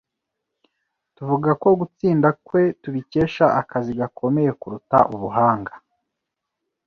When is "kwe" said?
2.45-2.63